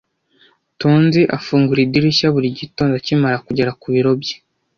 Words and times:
Tonzi 0.79 1.21
afungura 1.37 1.79
idirishya 1.85 2.27
buri 2.35 2.47
gitondo 2.59 2.93
akimara 2.99 3.43
kugera 3.45 3.71
ku 3.79 3.85
biro 3.93 4.11
bye. 4.21 4.35